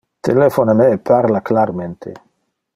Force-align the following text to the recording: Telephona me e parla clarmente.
Telephona 0.27 0.73
me 0.79 0.87
e 0.93 0.97
parla 0.97 1.43
clarmente. 1.49 2.09